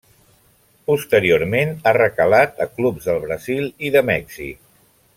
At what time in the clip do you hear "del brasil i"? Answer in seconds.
3.13-3.97